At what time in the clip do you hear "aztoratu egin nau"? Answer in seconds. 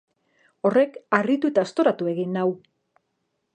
1.69-2.49